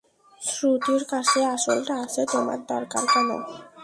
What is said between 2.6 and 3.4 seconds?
দরকার কেন?